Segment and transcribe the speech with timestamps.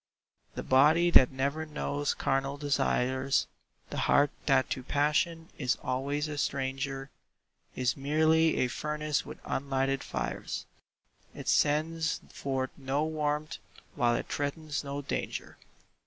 [0.55, 3.45] The body that never knows carnal desires,
[3.91, 7.11] The heart that to passion is always a stranger,
[7.75, 10.65] Is merely a furnace with unlighted fires;
[11.35, 13.59] It sends forth no warmth
[13.93, 15.59] while it threatens no danger.